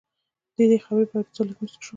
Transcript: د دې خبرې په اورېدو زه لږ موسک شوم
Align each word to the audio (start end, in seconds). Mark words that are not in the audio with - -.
د 0.55 0.57
دې 0.69 0.77
خبرې 0.85 1.05
په 1.09 1.15
اورېدو 1.17 1.35
زه 1.35 1.41
لږ 1.47 1.57
موسک 1.61 1.79
شوم 1.83 1.89